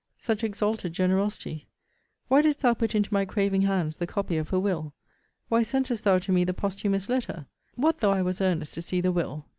Such 0.17 0.43
exalted 0.43 0.93
generosity! 0.93 1.67
Why 2.27 2.41
didst 2.41 2.63
thou 2.63 2.73
put 2.73 2.95
into 2.95 3.13
my 3.13 3.23
craving 3.23 3.61
hands 3.61 3.97
the 3.97 4.07
copy 4.07 4.35
of 4.37 4.49
her 4.49 4.59
will? 4.59 4.95
Why 5.47 5.61
sentest 5.61 6.05
thou 6.05 6.17
to 6.17 6.31
me 6.31 6.43
the 6.43 6.55
posthumous 6.55 7.07
letter? 7.07 7.45
What 7.75 7.99
thou 7.99 8.09
I 8.09 8.23
was 8.23 8.41
earnest 8.41 8.73
to 8.73 8.81
see 8.81 8.99
the 8.99 9.11
will? 9.11 9.45